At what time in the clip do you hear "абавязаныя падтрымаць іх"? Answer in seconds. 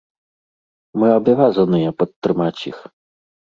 1.17-2.83